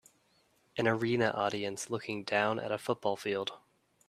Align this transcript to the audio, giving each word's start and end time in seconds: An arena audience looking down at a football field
An 0.77 0.87
arena 0.87 1.29
audience 1.29 1.91
looking 1.91 2.23
down 2.23 2.59
at 2.59 2.71
a 2.71 2.79
football 2.79 3.15
field 3.15 3.53